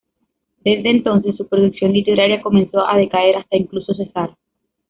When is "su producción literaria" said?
1.37-2.41